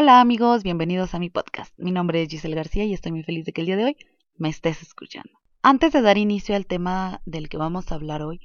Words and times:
Hola 0.00 0.20
amigos, 0.20 0.62
bienvenidos 0.62 1.12
a 1.14 1.18
mi 1.18 1.28
podcast. 1.28 1.76
Mi 1.76 1.90
nombre 1.90 2.22
es 2.22 2.28
Giselle 2.28 2.54
García 2.54 2.84
y 2.84 2.94
estoy 2.94 3.10
muy 3.10 3.24
feliz 3.24 3.44
de 3.44 3.52
que 3.52 3.62
el 3.62 3.66
día 3.66 3.76
de 3.76 3.84
hoy 3.84 3.96
me 4.36 4.48
estés 4.48 4.80
escuchando. 4.80 5.32
Antes 5.60 5.92
de 5.92 6.02
dar 6.02 6.18
inicio 6.18 6.54
al 6.54 6.66
tema 6.66 7.20
del 7.26 7.48
que 7.48 7.56
vamos 7.56 7.90
a 7.90 7.96
hablar 7.96 8.22
hoy, 8.22 8.38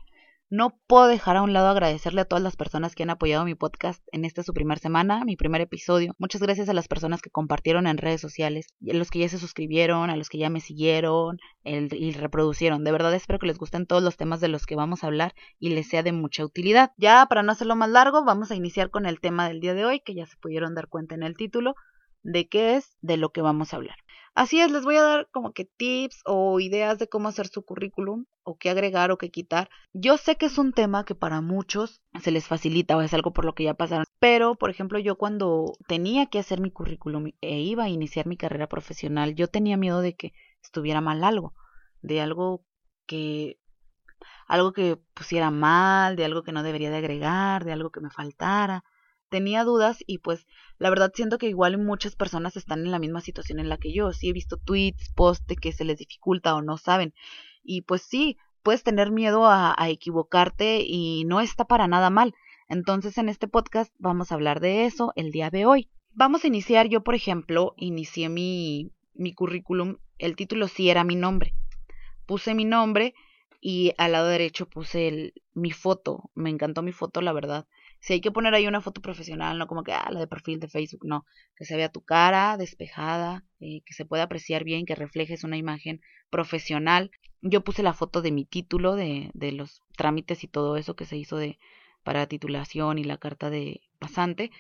no 0.54 0.78
puedo 0.86 1.08
dejar 1.08 1.36
a 1.36 1.42
un 1.42 1.52
lado 1.52 1.70
agradecerle 1.70 2.22
a 2.22 2.26
todas 2.26 2.44
las 2.44 2.56
personas 2.56 2.94
que 2.94 3.02
han 3.02 3.10
apoyado 3.10 3.44
mi 3.44 3.56
podcast 3.56 4.04
en 4.12 4.24
esta 4.24 4.44
su 4.44 4.54
primera 4.54 4.80
semana, 4.80 5.26
mi 5.26 5.36
primer 5.36 5.62
episodio. 5.62 6.14
Muchas 6.20 6.44
gracias 6.44 6.70
a 6.70 6.74
las 6.74 6.88
personas 6.88 7.24
que 7.24 7.32
compartieron 7.32 7.88
en 7.88 7.98
redes 7.98 8.22
sociales, 8.22 8.68
a 8.88 8.94
los 8.94 9.10
que 9.10 9.18
ya 9.18 9.30
se 9.30 9.40
suscribieron, 9.40 10.12
a 10.12 10.16
los 10.16 10.30
que 10.30 10.38
ya 10.38 10.52
me 10.52 10.60
siguieron 10.60 11.40
y 11.64 12.12
reproducieron. 12.12 12.84
De 12.84 12.92
verdad 12.92 13.16
espero 13.16 13.40
que 13.40 13.48
les 13.48 13.58
gusten 13.58 13.88
todos 13.88 14.04
los 14.04 14.16
temas 14.16 14.42
de 14.42 14.48
los 14.48 14.68
que 14.68 14.76
vamos 14.76 15.04
a 15.04 15.08
hablar 15.08 15.34
y 15.58 15.70
les 15.70 15.88
sea 15.88 16.04
de 16.04 16.12
mucha 16.12 16.46
utilidad. 16.46 16.92
Ya 16.98 17.26
para 17.28 17.42
no 17.42 17.52
hacerlo 17.52 17.76
más 17.76 17.90
largo, 17.90 18.24
vamos 18.24 18.52
a 18.52 18.56
iniciar 18.56 18.92
con 18.92 19.08
el 19.08 19.20
tema 19.20 19.48
del 19.48 19.60
día 19.60 19.74
de 19.74 19.86
hoy, 19.86 20.02
que 20.02 20.14
ya 20.14 20.28
se 20.28 20.38
pudieron 20.38 20.76
dar 20.76 20.88
cuenta 20.88 21.16
en 21.16 21.24
el 21.24 21.36
título 21.36 21.74
de 22.24 22.48
qué 22.48 22.76
es 22.76 22.98
de 23.02 23.18
lo 23.18 23.32
que 23.32 23.42
vamos 23.42 23.74
a 23.74 23.78
hablar. 23.78 23.98
Así 24.36 24.60
es, 24.60 24.72
les 24.72 24.84
voy 24.84 24.96
a 24.96 25.04
dar 25.04 25.30
como 25.32 25.54
que 25.54 25.66
tips 25.66 26.22
o 26.26 26.60
ideas 26.60 26.98
de 26.98 27.08
cómo 27.08 27.28
hacer 27.28 27.48
su 27.48 27.64
currículum 27.64 28.26
o 28.42 28.58
qué 28.58 28.72
agregar 28.72 29.12
o 29.12 29.20
qué 29.20 29.30
quitar. 29.30 29.70
Yo 29.94 30.18
sé 30.18 30.38
que 30.38 30.48
es 30.48 30.58
un 30.58 30.74
tema 30.74 31.06
que 31.06 31.14
para 31.14 31.40
muchos 31.42 32.02
se 32.20 32.32
les 32.32 32.48
facilita 32.48 32.98
o 32.98 33.02
es 33.02 33.14
algo 33.14 33.32
por 33.32 33.46
lo 33.46 33.54
que 33.54 33.66
ya 33.66 33.76
pasaron, 33.76 34.06
pero 34.20 34.56
por 34.56 34.72
ejemplo 34.72 34.98
yo 34.98 35.18
cuando 35.18 35.74
tenía 35.88 36.26
que 36.26 36.40
hacer 36.40 36.62
mi 36.62 36.72
currículum 36.72 37.32
e 37.42 37.60
iba 37.60 37.84
a 37.84 37.90
iniciar 37.90 38.26
mi 38.26 38.36
carrera 38.36 38.68
profesional, 38.68 39.36
yo 39.36 39.48
tenía 39.50 39.78
miedo 39.78 40.02
de 40.02 40.16
que 40.16 40.34
estuviera 40.64 41.00
mal 41.00 41.24
algo, 41.24 41.54
de 42.02 42.22
algo 42.22 42.66
que 43.06 43.60
algo 44.48 44.74
que 44.74 44.98
pusiera 45.14 45.52
mal, 45.52 46.16
de 46.16 46.26
algo 46.26 46.44
que 46.44 46.54
no 46.54 46.64
debería 46.64 46.90
de 46.90 46.98
agregar, 46.98 47.66
de 47.66 47.74
algo 47.74 47.92
que 47.92 48.02
me 48.02 48.10
faltara 48.10 48.84
tenía 49.34 49.64
dudas 49.64 50.04
y 50.06 50.20
pues 50.20 50.46
la 50.78 50.92
verdad 50.92 51.12
siento 51.12 51.40
que 51.40 51.50
igual 51.50 51.80
muchas 51.80 52.16
personas 52.16 52.56
están 52.56 52.86
en 52.86 52.92
la 52.92 53.00
misma 53.00 53.20
situación 53.20 53.60
en 53.60 53.68
la 53.68 53.80
que 53.80 53.92
yo. 53.92 54.14
Sí 54.14 54.30
he 54.30 54.32
visto 54.32 54.58
tweets, 54.58 55.10
posts 55.16 55.56
que 55.60 55.72
se 55.72 55.86
les 55.86 55.98
dificulta 55.98 56.54
o 56.54 56.62
no 56.62 56.78
saben. 56.78 57.16
Y 57.64 57.82
pues 57.82 58.04
sí, 58.04 58.38
puedes 58.62 58.84
tener 58.84 59.10
miedo 59.10 59.48
a, 59.48 59.74
a 59.76 59.90
equivocarte 59.90 60.84
y 60.86 61.24
no 61.26 61.42
está 61.42 61.66
para 61.66 61.88
nada 61.88 62.12
mal. 62.12 62.36
Entonces 62.70 63.18
en 63.18 63.28
este 63.28 63.48
podcast 63.48 63.92
vamos 63.98 64.32
a 64.32 64.36
hablar 64.36 64.60
de 64.60 64.86
eso 64.86 65.14
el 65.16 65.32
día 65.32 65.50
de 65.50 65.66
hoy. 65.66 65.90
Vamos 66.12 66.44
a 66.44 66.48
iniciar, 66.48 66.88
yo 66.88 67.02
por 67.02 67.16
ejemplo, 67.16 67.74
inicié 67.76 68.30
mi, 68.30 68.92
mi 69.16 69.34
currículum, 69.34 69.98
el 70.20 70.36
título 70.36 70.68
sí 70.68 70.92
era 70.92 71.04
mi 71.04 71.16
nombre. 71.16 71.56
Puse 72.28 72.54
mi 72.54 72.66
nombre 72.66 73.16
y 73.60 73.94
al 73.98 74.12
lado 74.12 74.28
derecho 74.28 74.70
puse 74.70 75.08
el, 75.08 75.34
mi 75.56 75.72
foto. 75.72 76.30
Me 76.36 76.52
encantó 76.52 76.84
mi 76.84 76.92
foto, 76.92 77.20
la 77.22 77.34
verdad. 77.34 77.66
Si 78.04 78.12
hay 78.12 78.20
que 78.20 78.32
poner 78.32 78.54
ahí 78.54 78.68
una 78.68 78.82
foto 78.82 79.02
profesional, 79.02 79.58
no 79.58 79.66
como 79.66 79.84
que 79.86 79.94
ah, 79.94 80.10
la 80.12 80.20
de 80.20 80.28
perfil 80.28 80.60
de 80.60 80.68
Facebook, 80.68 81.06
no. 81.06 81.26
Que 81.56 81.64
se 81.64 81.78
vea 81.78 81.88
tu 81.88 82.02
cara 82.02 82.58
despejada, 82.58 83.46
eh, 83.62 83.82
que 83.86 83.94
se 83.94 84.04
pueda 84.04 84.24
apreciar 84.24 84.66
bien, 84.66 84.86
que 84.86 84.94
reflejes 84.94 85.46
una 85.46 85.56
imagen 85.56 86.02
profesional. 86.30 87.12
Yo 87.42 87.64
puse 87.64 87.82
la 87.82 87.94
foto 87.94 88.22
de 88.22 88.34
mi 88.34 88.44
título, 88.44 88.98
de, 88.98 89.32
de 89.34 89.54
los 89.54 89.82
trámites 89.96 90.44
y 90.44 90.50
todo 90.50 90.76
eso 90.76 90.98
que 90.98 91.06
se 91.06 91.16
hizo 91.16 91.38
de 91.38 91.60
para 92.04 92.28
titulación 92.28 92.98
y 92.98 93.06
la 93.06 93.18
carta 93.18 93.50
de 93.50 93.80
pasante. 94.00 94.52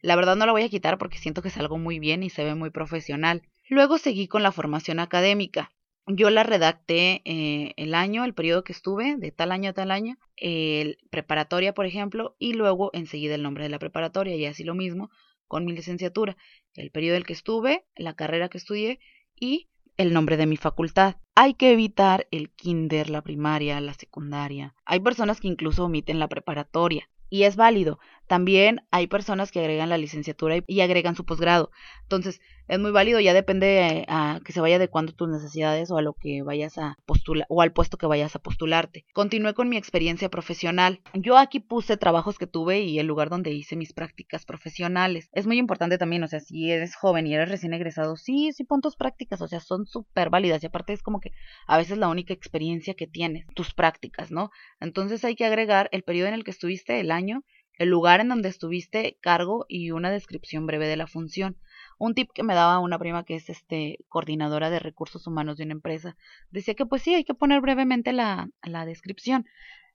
La 0.00 0.14
verdad 0.14 0.36
no 0.36 0.46
la 0.46 0.52
voy 0.52 0.62
a 0.62 0.68
quitar 0.68 0.96
porque 0.96 1.18
siento 1.18 1.42
que 1.42 1.48
es 1.48 1.58
algo 1.58 1.78
muy 1.78 1.98
bien 1.98 2.22
y 2.22 2.30
se 2.30 2.44
ve 2.44 2.54
muy 2.54 2.70
profesional. 2.70 3.42
Luego 3.68 3.98
seguí 3.98 4.28
con 4.28 4.44
la 4.44 4.52
formación 4.52 5.00
académica 5.00 5.72
yo 6.06 6.30
la 6.30 6.42
redacté 6.42 7.22
eh, 7.24 7.74
el 7.76 7.94
año, 7.94 8.24
el 8.24 8.34
periodo 8.34 8.64
que 8.64 8.72
estuve, 8.72 9.16
de 9.16 9.30
tal 9.30 9.52
año 9.52 9.70
a 9.70 9.72
tal 9.72 9.90
año, 9.90 10.18
el 10.36 10.98
preparatoria, 11.10 11.74
por 11.74 11.86
ejemplo, 11.86 12.36
y 12.38 12.54
luego 12.54 12.90
enseguida 12.92 13.34
el 13.34 13.42
nombre 13.42 13.64
de 13.64 13.70
la 13.70 13.78
preparatoria, 13.78 14.34
y 14.36 14.46
así 14.46 14.64
lo 14.64 14.74
mismo 14.74 15.10
con 15.46 15.64
mi 15.64 15.72
licenciatura, 15.72 16.36
el 16.74 16.90
periodo 16.90 17.16
en 17.16 17.20
el 17.20 17.26
que 17.26 17.34
estuve, 17.34 17.84
la 17.94 18.14
carrera 18.14 18.48
que 18.48 18.58
estudié 18.58 19.00
y 19.38 19.68
el 19.96 20.12
nombre 20.12 20.36
de 20.36 20.46
mi 20.46 20.56
facultad. 20.56 21.16
Hay 21.34 21.54
que 21.54 21.72
evitar 21.72 22.26
el 22.30 22.50
kinder, 22.50 23.10
la 23.10 23.22
primaria, 23.22 23.80
la 23.80 23.94
secundaria. 23.94 24.74
Hay 24.84 25.00
personas 25.00 25.40
que 25.40 25.48
incluso 25.48 25.84
omiten 25.84 26.18
la 26.18 26.28
preparatoria 26.28 27.08
y 27.32 27.44
es 27.44 27.56
válido. 27.56 27.98
También 28.26 28.86
hay 28.90 29.06
personas 29.06 29.50
que 29.50 29.60
agregan 29.60 29.88
la 29.88 29.96
licenciatura 29.96 30.56
y, 30.66 30.80
agregan 30.82 31.16
su 31.16 31.24
posgrado. 31.24 31.70
Entonces, 32.02 32.42
es 32.72 32.78
muy 32.78 32.90
válido, 32.90 33.20
ya 33.20 33.34
depende 33.34 34.06
a 34.08 34.40
que 34.42 34.52
se 34.52 34.62
vaya 34.62 34.76
adecuando 34.76 35.12
tus 35.12 35.28
necesidades 35.28 35.90
o 35.90 35.98
a 35.98 36.02
lo 36.02 36.14
que 36.14 36.40
vayas 36.42 36.78
a 36.78 36.96
postular 37.04 37.46
o 37.50 37.60
al 37.60 37.74
puesto 37.74 37.98
que 37.98 38.06
vayas 38.06 38.34
a 38.34 38.38
postularte. 38.38 39.04
Continué 39.12 39.52
con 39.52 39.68
mi 39.68 39.76
experiencia 39.76 40.30
profesional. 40.30 41.02
Yo 41.12 41.36
aquí 41.36 41.60
puse 41.60 41.98
trabajos 41.98 42.38
que 42.38 42.46
tuve 42.46 42.80
y 42.80 42.98
el 42.98 43.06
lugar 43.06 43.28
donde 43.28 43.50
hice 43.50 43.76
mis 43.76 43.92
prácticas 43.92 44.46
profesionales. 44.46 45.28
Es 45.32 45.46
muy 45.46 45.58
importante 45.58 45.98
también, 45.98 46.22
o 46.22 46.28
sea, 46.28 46.40
si 46.40 46.70
eres 46.70 46.96
joven 46.96 47.26
y 47.26 47.34
eres 47.34 47.50
recién 47.50 47.74
egresado, 47.74 48.16
sí, 48.16 48.52
sí 48.54 48.64
pon 48.64 48.80
tus 48.80 48.96
prácticas, 48.96 49.42
o 49.42 49.48
sea, 49.48 49.60
son 49.60 49.84
súper 49.84 50.30
válidas 50.30 50.62
y 50.62 50.66
aparte 50.66 50.94
es 50.94 51.02
como 51.02 51.20
que 51.20 51.32
a 51.66 51.76
veces 51.76 51.98
la 51.98 52.08
única 52.08 52.32
experiencia 52.32 52.94
que 52.94 53.06
tienes, 53.06 53.44
tus 53.54 53.74
prácticas, 53.74 54.30
¿no? 54.30 54.50
Entonces 54.80 55.26
hay 55.26 55.34
que 55.34 55.44
agregar 55.44 55.90
el 55.92 56.04
periodo 56.04 56.28
en 56.28 56.34
el 56.34 56.44
que 56.44 56.52
estuviste, 56.52 57.00
el 57.00 57.10
año, 57.10 57.44
el 57.78 57.88
lugar 57.88 58.20
en 58.20 58.28
donde 58.28 58.48
estuviste, 58.48 59.18
cargo 59.20 59.66
y 59.68 59.90
una 59.90 60.10
descripción 60.10 60.66
breve 60.66 60.86
de 60.86 60.96
la 60.96 61.06
función. 61.06 61.58
Un 61.98 62.14
tip 62.14 62.30
que 62.32 62.42
me 62.42 62.54
daba 62.54 62.78
una 62.78 62.98
prima 62.98 63.24
que 63.24 63.36
es 63.36 63.48
este 63.48 63.98
coordinadora 64.08 64.70
de 64.70 64.78
recursos 64.78 65.26
humanos 65.26 65.56
de 65.56 65.64
una 65.64 65.72
empresa, 65.72 66.16
decía 66.50 66.74
que 66.74 66.86
pues 66.86 67.02
sí, 67.02 67.14
hay 67.14 67.24
que 67.24 67.34
poner 67.34 67.60
brevemente 67.60 68.12
la, 68.12 68.48
la 68.62 68.84
descripción. 68.84 69.46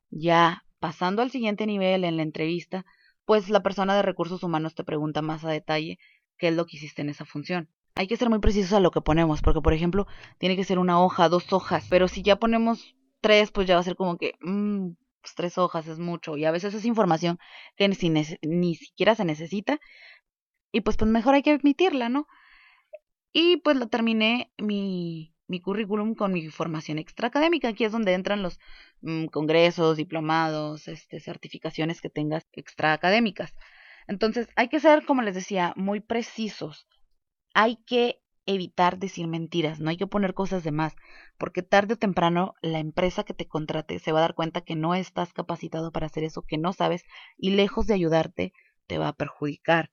Ya 0.09 0.63
pasando 0.79 1.21
al 1.21 1.31
siguiente 1.31 1.65
nivel 1.65 2.03
en 2.03 2.17
la 2.17 2.23
entrevista, 2.23 2.85
pues 3.25 3.49
la 3.49 3.63
persona 3.63 3.95
de 3.95 4.03
recursos 4.03 4.43
humanos 4.43 4.75
te 4.75 4.83
pregunta 4.83 5.21
más 5.21 5.43
a 5.43 5.49
detalle 5.49 5.99
qué 6.37 6.49
es 6.49 6.55
lo 6.55 6.65
que 6.65 6.77
hiciste 6.77 7.01
en 7.01 7.09
esa 7.09 7.25
función. 7.25 7.69
Hay 7.95 8.07
que 8.07 8.17
ser 8.17 8.29
muy 8.29 8.39
precisos 8.39 8.73
a 8.73 8.79
lo 8.79 8.91
que 8.91 9.01
ponemos, 9.01 9.41
porque 9.41 9.61
por 9.61 9.73
ejemplo, 9.73 10.07
tiene 10.37 10.55
que 10.55 10.63
ser 10.63 10.79
una 10.79 11.01
hoja, 11.01 11.29
dos 11.29 11.51
hojas, 11.51 11.87
pero 11.89 12.07
si 12.07 12.21
ya 12.21 12.35
ponemos 12.37 12.95
tres, 13.21 13.51
pues 13.51 13.67
ya 13.67 13.73
va 13.75 13.81
a 13.81 13.83
ser 13.83 13.95
como 13.95 14.17
que, 14.17 14.33
mmm, 14.41 14.91
pues, 15.27 15.35
tres 15.35 15.57
hojas 15.57 15.87
es 15.87 15.99
mucho 15.99 16.37
y 16.37 16.45
a 16.45 16.51
veces 16.51 16.73
es 16.73 16.85
información 16.85 17.37
que 17.75 17.89
ni, 17.89 18.75
siquiera 18.75 19.13
se 19.13 19.25
necesita 19.25 19.79
y 20.71 20.81
pues 20.81 20.97
pues 20.97 21.09
mejor 21.09 21.35
hay 21.35 21.43
que 21.43 21.51
admitirla, 21.51 22.09
¿no? 22.09 22.27
Y 23.33 23.57
pues 23.57 23.77
lo 23.77 23.87
terminé 23.87 24.51
mi, 24.57 25.33
mi 25.47 25.61
currículum 25.61 26.15
con 26.15 26.33
mi 26.33 26.49
formación 26.49 26.99
extraacadémica. 26.99 27.69
Aquí 27.69 27.83
es 27.85 27.91
donde 27.91 28.13
entran 28.13 28.43
los 28.43 28.59
mm, 29.01 29.25
congresos, 29.27 29.97
diplomados, 29.97 30.87
este, 30.87 31.19
certificaciones 31.19 32.01
que 32.01 32.09
tengas 32.09 32.45
extraacadémicas. 32.53 33.55
Entonces, 34.07 34.47
hay 34.55 34.69
que 34.69 34.79
ser, 34.79 35.05
como 35.05 35.21
les 35.21 35.35
decía, 35.35 35.73
muy 35.75 35.99
precisos. 35.99 36.87
Hay 37.53 37.77
que 37.85 38.21
evitar 38.45 38.97
decir 38.97 39.27
mentiras, 39.27 39.79
no 39.79 39.89
hay 39.89 39.97
que 39.97 40.07
poner 40.07 40.33
cosas 40.33 40.63
de 40.63 40.71
más, 40.71 40.95
porque 41.37 41.63
tarde 41.63 41.95
o 41.95 41.97
temprano 41.97 42.55
la 42.61 42.79
empresa 42.79 43.23
que 43.23 43.33
te 43.33 43.47
contrate 43.47 43.99
se 43.99 44.13
va 44.13 44.19
a 44.19 44.21
dar 44.21 44.35
cuenta 44.35 44.61
que 44.61 44.75
no 44.75 44.95
estás 44.95 45.33
capacitado 45.33 45.91
para 45.91 46.05
hacer 46.07 46.23
eso, 46.23 46.43
que 46.43 46.57
no 46.57 46.71
sabes 46.71 47.03
y 47.37 47.51
lejos 47.51 47.87
de 47.87 47.93
ayudarte 47.93 48.53
te 48.87 48.97
va 48.97 49.09
a 49.09 49.13
perjudicar. 49.13 49.91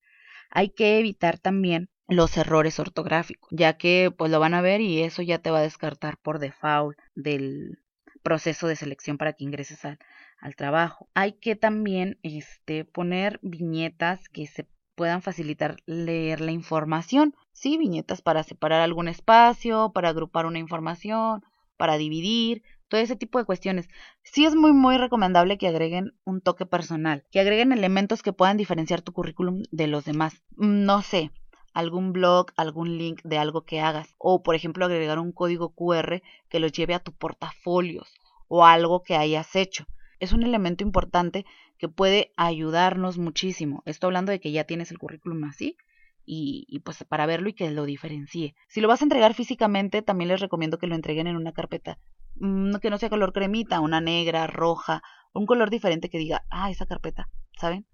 Hay 0.55 0.71
que 0.71 0.99
evitar 0.99 1.39
también 1.39 1.91
los 2.09 2.37
errores 2.39 2.79
ortográficos, 2.79 3.51
ya 3.53 3.77
que 3.77 4.11
pues 4.17 4.31
lo 4.31 4.41
van 4.41 4.55
a 4.55 4.63
ver 4.63 4.81
y 4.81 5.03
eso 5.03 5.21
ya 5.21 5.39
te 5.39 5.51
va 5.51 5.59
a 5.59 5.63
descartar 5.63 6.17
por 6.17 6.39
default 6.39 6.99
del 7.15 7.79
proceso 8.23 8.67
de 8.67 8.77
selección 8.77 9.19
para 9.19 9.35
que 9.35 9.45
ingreses 9.45 9.85
al, 9.85 9.99
al 10.39 10.57
trabajo. 10.57 11.09
Hay 11.15 11.33
que 11.33 11.57
también 11.57 12.19
este, 12.23 12.85
poner 12.87 13.39
viñetas 13.43 14.29
que 14.31 14.47
se 14.47 14.67
puedan 14.95 15.23
facilitar 15.23 15.77
leer 15.87 16.41
la 16.41 16.53
información. 16.53 17.35
Sí, 17.53 17.77
viñetas 17.77 18.23
para 18.23 18.43
separar 18.43 18.81
algún 18.81 19.09
espacio, 19.09 19.91
para 19.93 20.09
agrupar 20.09 20.47
una 20.47 20.59
información, 20.59 21.43
para 21.77 21.97
dividir, 21.97 22.63
todo 22.89 23.01
ese 23.01 23.17
tipo 23.17 23.39
de 23.39 23.45
cuestiones. 23.45 23.89
Sí 24.23 24.45
es 24.45 24.55
muy, 24.55 24.73
muy 24.73 24.99
recomendable 24.99 25.59
que 25.59 25.69
agreguen 25.69 26.13
un 26.25 26.41
toque 26.41 26.67
personal, 26.67 27.25
que 27.31 27.41
agreguen 27.41 27.73
elementos 27.73 28.23
que 28.23 28.33
puedan 28.33 28.57
diferenciar 28.57 29.03
tu 29.03 29.13
currículum 29.13 29.63
de 29.71 29.87
los 29.87 30.05
demás. 30.05 30.43
Mm, 30.57 30.85
no 30.85 31.03
sé, 31.03 31.31
algún 31.75 32.13
blog, 32.13 32.47
algún 32.57 32.97
link 32.97 33.21
de 33.25 33.39
algo 33.39 33.65
que 33.65 33.81
hagas, 33.81 34.15
o 34.19 34.43
por 34.43 34.55
ejemplo 34.55 34.85
agregar 34.85 35.19
un 35.19 35.33
código 35.33 35.75
QR 35.75 36.23
que 36.49 36.61
lo 36.61 36.69
lleve 36.69 36.95
a 36.95 37.01
tu 37.01 37.13
portafolios 37.13 38.15
o 38.49 38.65
algo 38.65 39.03
que 39.03 39.17
hayas 39.17 39.57
hecho. 39.57 39.87
Es 40.21 40.33
un 40.33 40.45
elemento 40.45 40.85
importante 40.85 41.45
que 41.77 41.89
puede 41.89 42.33
ayudarnos 42.37 43.19
muchísimo. 43.19 43.83
Estoy 43.85 44.09
hablando 44.09 44.33
de 44.33 44.41
que 44.41 44.53
ya 44.53 44.65
tienes 44.65 44.91
el 44.91 44.99
currículum 44.99 45.45
así 45.45 45.77
y, 46.25 46.81
pues 46.85 47.05
para 47.05 47.27
verlo 47.27 47.49
y 47.49 47.53
que 47.53 47.71
lo 47.71 47.85
diferencie. 47.85 48.55
Si 48.69 48.81
lo 48.81 48.89
vas 48.89 49.03
a 49.03 49.05
entregar 49.05 49.35
físicamente, 49.35 50.01
también 50.01 50.29
les 50.29 50.41
recomiendo 50.41 50.79
que 50.79 50.87
lo 50.87 50.95
entreguen 50.95 51.27
en 51.27 51.37
una 51.37 51.53
carpeta 51.53 51.99
mm, 52.37 52.77
que 52.77 52.91
no 52.91 52.99
sea 52.99 53.11
color 53.11 53.33
cremita, 53.33 53.81
una 53.81 54.01
negra, 54.01 54.47
roja, 54.47 55.03
un 55.33 55.47
color 55.47 55.71
diferente 55.71 56.09
que 56.09 56.19
diga, 56.19 56.45
ah, 56.51 56.71
esa 56.71 56.87
carpeta, 56.87 57.29
¿saben? 57.59 57.87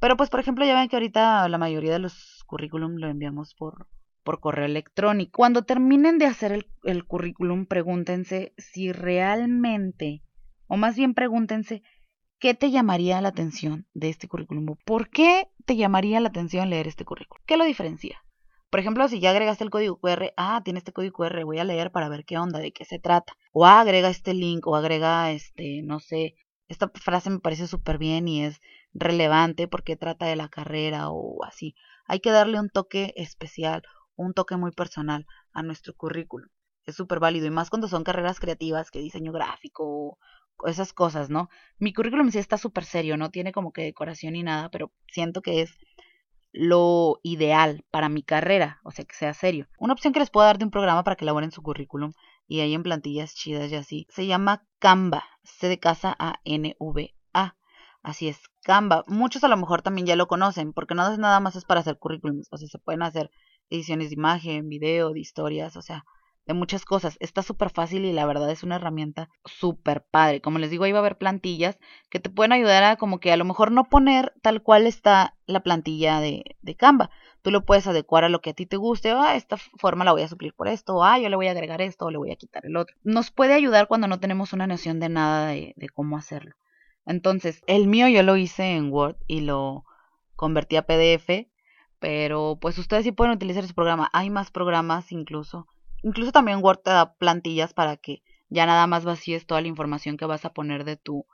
Pero 0.00 0.16
pues 0.16 0.30
por 0.30 0.40
ejemplo 0.40 0.64
ya 0.64 0.74
ven 0.74 0.88
que 0.88 0.96
ahorita 0.96 1.48
la 1.48 1.58
mayoría 1.58 1.92
de 1.92 2.00
los 2.00 2.42
currículum 2.46 2.96
lo 2.96 3.08
enviamos 3.08 3.54
por, 3.54 3.86
por 4.24 4.40
correo 4.40 4.64
electrónico. 4.66 5.32
Cuando 5.36 5.62
terminen 5.62 6.18
de 6.18 6.26
hacer 6.26 6.52
el, 6.52 6.66
el 6.84 7.04
currículum, 7.04 7.66
pregúntense 7.66 8.52
si 8.58 8.92
realmente, 8.92 10.22
o 10.66 10.76
más 10.76 10.96
bien 10.96 11.14
pregúntense 11.14 11.82
¿qué 12.42 12.54
te 12.54 12.72
llamaría 12.72 13.20
la 13.20 13.28
atención 13.28 13.86
de 13.94 14.08
este 14.08 14.26
currículum? 14.26 14.74
¿Por 14.84 15.10
qué 15.10 15.46
te 15.64 15.76
llamaría 15.76 16.18
la 16.18 16.30
atención 16.30 16.70
leer 16.70 16.88
este 16.88 17.04
currículum? 17.04 17.40
¿Qué 17.46 17.56
lo 17.56 17.64
diferencia? 17.64 18.20
Por 18.72 18.80
ejemplo, 18.80 19.06
si 19.06 19.20
ya 19.20 19.32
agregaste 19.32 19.64
el 19.64 19.70
código 19.70 19.98
QR, 20.00 20.32
ah, 20.38 20.62
tiene 20.64 20.78
este 20.78 20.94
código 20.94 21.18
QR, 21.18 21.44
voy 21.44 21.58
a 21.58 21.64
leer 21.64 21.92
para 21.92 22.08
ver 22.08 22.24
qué 22.24 22.38
onda, 22.38 22.58
de 22.58 22.72
qué 22.72 22.86
se 22.86 22.98
trata. 22.98 23.34
O 23.52 23.66
agrega 23.66 24.08
este 24.08 24.32
link, 24.32 24.66
o 24.66 24.74
agrega 24.76 25.30
este, 25.30 25.82
no 25.82 26.00
sé, 26.00 26.36
esta 26.68 26.90
frase 26.94 27.28
me 27.28 27.38
parece 27.38 27.66
súper 27.66 27.98
bien 27.98 28.26
y 28.28 28.44
es 28.46 28.62
relevante 28.94 29.68
porque 29.68 29.96
trata 29.96 30.24
de 30.24 30.36
la 30.36 30.48
carrera 30.48 31.10
o 31.10 31.44
así. 31.44 31.74
Hay 32.06 32.20
que 32.20 32.30
darle 32.30 32.58
un 32.58 32.70
toque 32.70 33.12
especial, 33.16 33.82
un 34.16 34.32
toque 34.32 34.56
muy 34.56 34.70
personal 34.70 35.26
a 35.52 35.62
nuestro 35.62 35.94
currículum. 35.94 36.48
Es 36.86 36.96
súper 36.96 37.20
válido 37.20 37.46
y 37.46 37.50
más 37.50 37.68
cuando 37.68 37.88
son 37.88 38.04
carreras 38.04 38.40
creativas, 38.40 38.90
que 38.90 39.00
diseño 39.00 39.32
gráfico, 39.32 40.18
esas 40.64 40.94
cosas, 40.94 41.28
¿no? 41.28 41.50
Mi 41.78 41.92
currículum 41.92 42.30
sí 42.30 42.38
está 42.38 42.56
súper 42.56 42.86
serio, 42.86 43.18
no 43.18 43.30
tiene 43.30 43.52
como 43.52 43.70
que 43.70 43.82
decoración 43.82 44.32
ni 44.32 44.42
nada, 44.42 44.70
pero 44.70 44.92
siento 45.08 45.42
que 45.42 45.60
es 45.60 45.76
lo 46.52 47.18
ideal 47.22 47.84
para 47.90 48.08
mi 48.08 48.22
carrera, 48.22 48.80
o 48.84 48.90
sea, 48.90 49.04
que 49.04 49.14
sea 49.14 49.34
serio. 49.34 49.68
Una 49.78 49.94
opción 49.94 50.12
que 50.12 50.20
les 50.20 50.30
puedo 50.30 50.46
dar 50.46 50.58
de 50.58 50.64
un 50.64 50.70
programa 50.70 51.02
para 51.02 51.16
que 51.16 51.24
elaboren 51.24 51.50
su 51.50 51.62
currículum 51.62 52.12
y 52.46 52.60
ahí 52.60 52.74
en 52.74 52.82
plantillas 52.82 53.34
chidas 53.34 53.70
y 53.72 53.76
así, 53.76 54.06
se 54.10 54.26
llama 54.26 54.66
Canva, 54.78 55.24
C 55.42 55.68
de 55.68 55.78
casa 55.78 56.14
A 56.18 56.40
N 56.44 56.76
V 56.78 57.14
A. 57.32 57.56
Así 58.02 58.28
es, 58.28 58.40
Canva. 58.62 59.04
Muchos 59.06 59.44
a 59.44 59.48
lo 59.48 59.56
mejor 59.56 59.80
también 59.82 60.06
ya 60.06 60.16
lo 60.16 60.26
conocen, 60.26 60.72
porque 60.72 60.94
no 60.94 61.10
es 61.10 61.18
nada 61.18 61.40
más 61.40 61.56
es 61.56 61.64
para 61.64 61.80
hacer 61.80 61.98
currículums, 61.98 62.48
o 62.50 62.58
sea, 62.58 62.68
se 62.68 62.78
pueden 62.78 63.02
hacer 63.02 63.30
ediciones 63.70 64.10
de 64.10 64.14
imagen, 64.14 64.68
video, 64.68 65.12
de 65.12 65.20
historias, 65.20 65.76
o 65.76 65.82
sea, 65.82 66.04
de 66.46 66.54
muchas 66.54 66.84
cosas. 66.84 67.16
Está 67.20 67.42
súper 67.42 67.70
fácil 67.70 68.04
y 68.04 68.12
la 68.12 68.26
verdad 68.26 68.50
es 68.50 68.62
una 68.62 68.76
herramienta 68.76 69.28
súper 69.44 70.04
padre. 70.04 70.40
Como 70.40 70.58
les 70.58 70.70
digo, 70.70 70.84
ahí 70.84 70.92
va 70.92 70.98
a 70.98 71.00
haber 71.00 71.18
plantillas 71.18 71.78
que 72.10 72.20
te 72.20 72.30
pueden 72.30 72.52
ayudar 72.52 72.82
a 72.84 72.96
como 72.96 73.20
que 73.20 73.32
a 73.32 73.36
lo 73.36 73.44
mejor 73.44 73.70
no 73.70 73.84
poner 73.84 74.32
tal 74.42 74.62
cual 74.62 74.86
está 74.86 75.36
la 75.46 75.60
plantilla 75.60 76.20
de, 76.20 76.56
Canva. 76.76 77.10
Tú 77.42 77.50
lo 77.50 77.64
puedes 77.64 77.86
adecuar 77.86 78.24
a 78.24 78.28
lo 78.28 78.40
que 78.40 78.50
a 78.50 78.54
ti 78.54 78.66
te 78.66 78.76
guste. 78.76 79.12
Ah, 79.12 79.36
esta 79.36 79.56
forma 79.56 80.04
la 80.04 80.12
voy 80.12 80.22
a 80.22 80.28
suplir 80.28 80.54
por 80.54 80.68
esto. 80.68 81.02
Ah, 81.04 81.18
yo 81.18 81.28
le 81.28 81.36
voy 81.36 81.48
a 81.48 81.52
agregar 81.52 81.80
esto 81.80 82.06
o 82.06 82.10
le 82.10 82.18
voy 82.18 82.30
a 82.32 82.36
quitar 82.36 82.66
el 82.66 82.76
otro. 82.76 82.96
Nos 83.02 83.30
puede 83.30 83.54
ayudar 83.54 83.88
cuando 83.88 84.08
no 84.08 84.20
tenemos 84.20 84.52
una 84.52 84.66
noción 84.66 85.00
de 85.00 85.08
nada 85.08 85.48
de, 85.48 85.74
de 85.76 85.88
cómo 85.88 86.16
hacerlo. 86.16 86.54
Entonces, 87.04 87.62
el 87.66 87.88
mío 87.88 88.08
yo 88.08 88.22
lo 88.22 88.36
hice 88.36 88.76
en 88.76 88.92
Word 88.92 89.16
y 89.26 89.40
lo 89.40 89.84
convertí 90.36 90.76
a 90.76 90.86
PDF. 90.86 91.48
Pero 91.98 92.58
pues 92.60 92.78
ustedes 92.78 93.04
sí 93.04 93.12
pueden 93.12 93.34
utilizar 93.34 93.62
ese 93.62 93.74
programa. 93.74 94.10
Hay 94.12 94.28
más 94.28 94.50
programas 94.50 95.12
incluso 95.12 95.68
Incluso 96.02 96.32
también 96.32 96.62
Word 96.62 96.78
te 96.78 96.90
da 96.90 97.14
plantillas 97.14 97.74
para 97.74 97.96
que 97.96 98.22
ya 98.48 98.66
nada 98.66 98.86
más 98.86 99.04
vacíes 99.04 99.46
toda 99.46 99.60
la 99.60 99.68
información 99.68 100.16
que 100.16 100.26
vas 100.26 100.44
a 100.44 100.52
poner 100.52 100.84
de 100.84 100.96
tu 100.96 101.26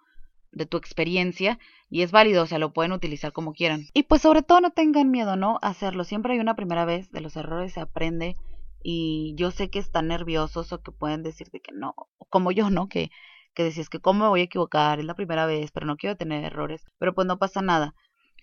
de 0.52 0.66
tu 0.66 0.76
experiencia 0.76 1.58
y 1.90 2.02
es 2.02 2.10
válido, 2.10 2.42
o 2.42 2.46
sea, 2.46 2.58
lo 2.58 2.72
pueden 2.72 2.92
utilizar 2.92 3.32
como 3.32 3.52
quieran. 3.52 3.86
Y 3.92 4.04
pues 4.04 4.22
sobre 4.22 4.42
todo 4.42 4.60
no 4.60 4.70
tengan 4.70 5.10
miedo, 5.10 5.36
¿no? 5.36 5.58
Hacerlo. 5.62 6.04
Siempre 6.04 6.34
hay 6.34 6.40
una 6.40 6.56
primera 6.56 6.84
vez, 6.84 7.10
de 7.10 7.20
los 7.20 7.36
errores 7.36 7.72
se 7.74 7.80
aprende 7.80 8.36
y 8.82 9.34
yo 9.36 9.50
sé 9.50 9.70
que 9.70 9.78
están 9.78 10.08
nerviosos 10.08 10.72
o 10.72 10.82
que 10.82 10.92
pueden 10.92 11.22
decirte 11.22 11.60
que 11.60 11.72
no, 11.72 11.94
como 12.30 12.52
yo, 12.52 12.70
¿no? 12.70 12.88
Que, 12.88 13.10
que 13.54 13.64
decís 13.64 13.88
que 13.88 14.00
cómo 14.00 14.24
me 14.24 14.28
voy 14.28 14.40
a 14.40 14.44
equivocar, 14.44 14.98
es 15.00 15.04
la 15.04 15.14
primera 15.14 15.46
vez, 15.46 15.70
pero 15.72 15.86
no 15.86 15.96
quiero 15.96 16.16
tener 16.16 16.44
errores, 16.44 16.84
pero 16.98 17.14
pues 17.14 17.26
no 17.26 17.38
pasa 17.38 17.62
nada. 17.62 17.94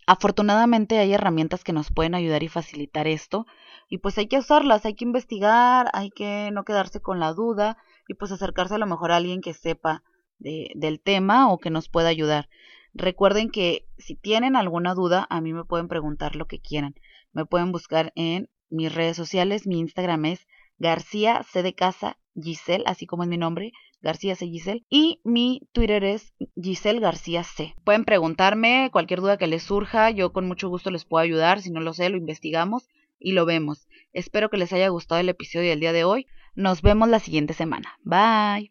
Afortunadamente 0.08 1.00
hay 1.00 1.14
herramientas 1.14 1.64
que 1.64 1.74
nos 1.74 1.92
pueden 1.92 2.14
ayudar 2.14 2.44
y 2.44 2.48
facilitar 2.48 3.08
esto 3.08 3.48
y 3.90 3.98
pues 3.98 4.18
hay 4.18 4.28
que 4.28 4.38
usarlas, 4.38 4.86
hay 4.86 4.94
que 4.94 5.06
investigar, 5.06 5.90
hay 5.94 6.12
que 6.12 6.52
no 6.52 6.64
quedarse 6.64 7.02
con 7.02 7.20
la 7.20 7.34
duda 7.34 7.78
y 8.08 8.14
pues 8.14 8.32
acercarse 8.32 8.76
a 8.76 8.80
lo 8.80 8.86
mejor 8.86 9.12
a 9.12 9.18
alguien 9.18 9.42
que 9.42 9.54
sepa 9.54 10.04
de, 10.38 10.70
del 10.76 11.02
tema 11.02 11.52
o 11.52 11.58
que 11.58 11.72
nos 11.72 11.90
pueda 11.90 12.10
ayudar. 12.10 12.50
Recuerden 12.94 13.50
que 13.50 13.88
si 13.98 14.16
tienen 14.16 14.56
alguna 14.56 14.94
duda, 14.94 15.28
a 15.30 15.42
mí 15.42 15.54
me 15.54 15.66
pueden 15.66 15.88
preguntar 15.88 16.36
lo 16.36 16.46
que 16.46 16.62
quieran. 16.62 16.96
Me 17.34 17.46
pueden 17.46 17.72
buscar 17.72 18.14
en 18.16 18.50
mis 18.70 18.94
redes 18.94 19.18
sociales, 19.18 19.68
mi 19.68 19.80
Instagram 19.80 20.26
es 20.26 20.48
García 20.78 21.44
C 21.44 21.64
de 21.64 21.74
Casa 21.74 22.18
Giselle, 22.36 22.84
así 22.86 23.06
como 23.06 23.24
es 23.24 23.30
mi 23.30 23.38
nombre, 23.38 23.72
García 24.06 24.36
C. 24.36 24.46
Giselle. 24.48 24.86
Y 24.90 25.20
mi 25.24 25.62
Twitter 25.74 26.04
es 26.04 26.34
Giselle 26.56 27.00
García 27.00 27.44
C. 27.44 27.74
Pueden 27.84 28.06
preguntarme 28.06 28.90
cualquier 28.92 29.20
duda 29.20 29.38
que 29.38 29.48
les 29.48 29.64
surja. 29.64 30.12
Yo 30.12 30.32
con 30.32 30.48
mucho 30.48 30.70
gusto 30.70 30.92
les 30.92 31.06
puedo 31.06 31.24
ayudar. 31.24 31.62
Si 31.62 31.72
no 31.72 31.82
lo 31.82 31.92
sé, 31.94 32.08
lo 32.10 32.18
investigamos 32.18 32.88
y 33.20 33.32
lo 33.32 33.46
vemos. 33.46 33.88
Espero 34.14 34.50
que 34.50 34.58
les 34.58 34.72
haya 34.72 34.90
gustado 34.90 35.20
el 35.20 35.30
episodio 35.30 35.72
del 35.72 35.80
día 35.80 35.92
de 35.92 36.04
hoy. 36.04 36.28
Nos 36.54 36.84
vemos 36.84 37.10
la 37.10 37.20
siguiente 37.20 37.54
semana. 37.54 37.98
Bye. 38.04 38.64